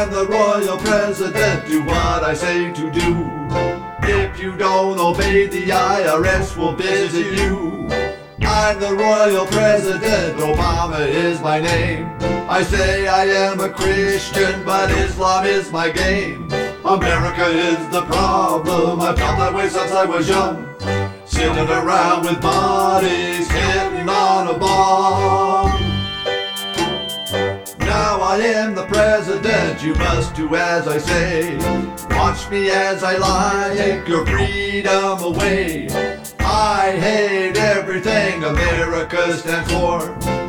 I'm 0.00 0.10
the 0.10 0.24
royal 0.24 0.78
president, 0.78 1.68
do 1.68 1.84
what 1.84 2.24
I 2.24 2.32
say 2.32 2.72
to 2.72 2.90
do. 2.90 3.28
If 4.02 4.40
you 4.40 4.56
don't 4.56 4.98
obey, 4.98 5.46
the 5.46 5.66
IRS 5.66 6.56
will 6.56 6.72
visit 6.72 7.38
you. 7.38 7.86
I'm 8.40 8.80
the 8.80 8.94
royal 8.94 9.44
president, 9.44 10.38
Obama 10.38 11.06
is 11.06 11.42
my 11.42 11.60
name. 11.60 12.08
I 12.48 12.62
say 12.62 13.08
I 13.08 13.26
am 13.26 13.60
a 13.60 13.68
Christian, 13.68 14.64
but 14.64 14.90
Islam 14.90 15.44
is 15.44 15.70
my 15.70 15.90
game. 15.90 16.44
America 16.82 17.48
is 17.48 17.86
the 17.90 18.06
problem, 18.06 19.02
I've 19.02 19.18
felt 19.18 19.38
that 19.38 19.52
way 19.52 19.68
since 19.68 19.92
I 19.92 20.06
was 20.06 20.26
young. 20.26 20.66
Sitting 21.26 21.68
around 21.68 22.24
with 22.24 22.40
bodies 22.40 23.50
hitting 23.50 24.08
on 24.08 24.48
a 24.48 24.58
bomb. 24.58 25.79
Am 28.52 28.74
the 28.74 28.84
president, 28.86 29.80
you 29.80 29.94
must 29.94 30.34
do 30.34 30.56
as 30.56 30.88
I 30.88 30.98
say. 30.98 31.56
Watch 32.10 32.50
me 32.50 32.68
as 32.68 33.04
I 33.04 33.16
lie, 33.16 33.74
take 33.76 34.08
your 34.08 34.26
freedom 34.26 35.22
away. 35.22 35.86
I 36.40 36.96
hate 36.98 37.56
everything 37.56 38.42
America 38.42 39.34
stands 39.34 39.70
for. 39.70 40.00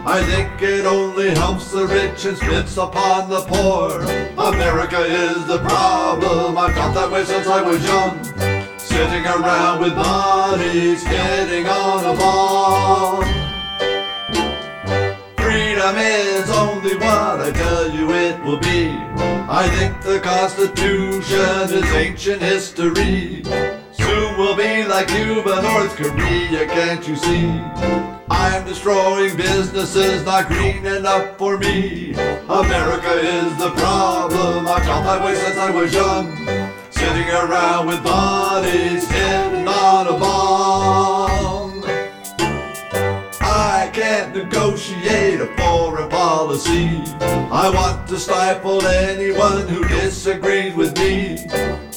I 0.10 0.24
think 0.24 0.60
it 0.64 0.88
only 0.88 1.30
helps 1.36 1.70
the 1.72 1.86
rich 1.86 2.26
and 2.26 2.36
spits 2.36 2.76
upon 2.78 3.30
the 3.30 3.42
poor. 3.42 4.02
America 4.52 5.02
is 5.02 5.46
the 5.46 5.60
problem, 5.60 6.58
I've 6.58 6.74
felt 6.74 6.96
that 6.96 7.12
way 7.12 7.24
since 7.24 7.46
I 7.46 7.62
was 7.62 7.86
young. 7.86 8.24
Sitting 8.80 9.28
around 9.28 9.80
with 9.80 9.94
bodies 9.94 11.04
getting 11.04 11.68
on 11.68 12.16
a 12.16 12.18
ball. 12.18 13.24
Freedom 15.38 15.96
is 15.98 16.31
will 18.52 18.60
be. 18.60 18.90
I 19.48 19.70
think 19.78 20.02
the 20.02 20.20
Constitution 20.20 21.78
is 21.80 21.94
ancient 21.94 22.42
history. 22.42 23.44
Soon 23.94 24.38
we'll 24.38 24.58
be 24.58 24.84
like 24.84 25.08
Cuba, 25.08 25.62
North 25.62 25.96
Korea, 25.96 26.66
can't 26.68 27.08
you 27.08 27.16
see? 27.16 27.48
I'm 28.30 28.66
destroying 28.66 29.38
businesses 29.38 30.26
not 30.26 30.48
green 30.48 30.86
enough 30.86 31.38
for 31.38 31.58
me. 31.58 32.14
America 32.50 33.14
is 33.14 33.58
the 33.58 33.72
problem, 33.72 34.68
I've 34.68 34.84
felt 34.84 35.06
that 35.06 35.24
way 35.24 35.36
since 35.36 35.58
I 35.58 35.72
was 35.72 35.94
young. 35.94 36.36
Sitting 36.90 37.30
around 37.30 37.88
with 37.88 38.04
bodies 38.04 39.10
hitting 39.10 39.68
on 39.68 40.08
a 40.08 40.20
bomb. 40.20 41.84
I 43.40 43.90
can't 43.94 44.36
negotiate 44.36 45.11
policy. 46.42 46.90
I 47.54 47.70
want 47.70 48.08
to 48.10 48.18
stifle 48.18 48.84
anyone 48.84 49.68
who 49.68 49.88
disagrees 49.88 50.74
with 50.74 50.98
me. 50.98 51.38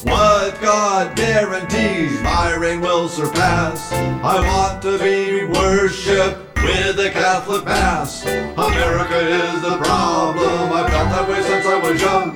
What 0.03 0.61
God 0.61 1.15
guarantees 1.15 2.21
my 2.21 2.53
reign 2.53 2.79
will 2.79 3.09
surpass. 3.09 3.91
I 3.91 4.35
want 4.51 4.83
to 4.83 4.99
be 4.99 5.45
worshipped 5.45 6.37
with 6.61 6.95
the 6.95 7.09
Catholic 7.09 7.65
Mass. 7.65 8.23
America 8.23 9.17
is 9.17 9.61
the 9.63 9.77
problem. 9.77 10.71
I've 10.77 10.91
felt 10.91 11.09
that 11.09 11.27
way 11.27 11.41
since 11.41 11.65
I 11.65 11.77
was 11.83 11.99
young. 11.99 12.27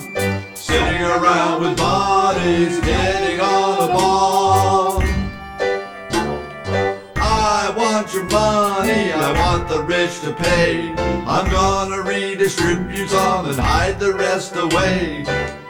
Sitting 0.56 1.04
around 1.04 1.62
with 1.62 1.78
bodies 1.78 2.80
getting 2.80 3.40
on 3.40 3.88
a 3.88 3.94
ball. 3.94 5.04
I 7.18 7.72
want 7.78 8.12
your 8.16 8.24
money, 8.24 8.59
want 9.50 9.68
the 9.68 9.82
rich 9.82 10.22
to 10.22 10.32
pay. 10.32 10.94
I'm 11.26 11.50
gonna 11.50 12.04
redistribute 12.04 13.10
some 13.10 13.48
and 13.48 13.58
hide 13.58 14.00
the 14.00 14.14
rest 14.14 14.56
away. 14.56 15.24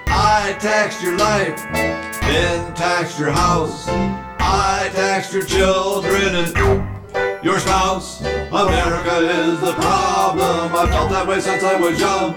I 0.07 0.57
taxed 0.59 1.01
your 1.01 1.17
life, 1.17 1.55
then 1.71 2.73
taxed 2.73 3.17
your 3.17 3.31
house. 3.31 3.87
I 3.87 4.89
taxed 4.93 5.31
your 5.33 5.45
children 5.45 6.35
and 6.41 7.43
your 7.43 7.57
spouse. 7.59 8.21
America 8.21 9.15
is 9.43 9.61
the 9.61 9.73
problem. 9.73 10.75
I 10.75 10.85
felt 10.91 11.09
that 11.11 11.25
way 11.25 11.39
since 11.39 11.63
I 11.63 11.79
was 11.79 11.97
young. 11.97 12.35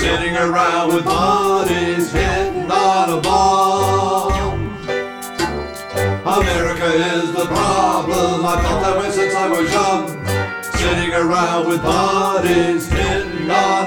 Sitting 0.00 0.36
around 0.36 0.94
with 0.94 1.04
bodies 1.04 2.10
hitting 2.12 2.70
on 2.70 3.18
a 3.18 3.20
bomb. 3.20 4.32
America 6.40 6.88
is 7.16 7.30
the 7.34 7.44
problem. 7.44 8.46
I 8.46 8.62
felt 8.62 8.80
that 8.84 8.96
way 8.98 9.10
since 9.10 9.34
I 9.34 9.48
was 9.48 9.70
young. 9.70 10.31
Sitting 10.82 11.14
around 11.14 11.68
with 11.68 11.80
bodies 11.80 12.88
bomb. 13.52 13.81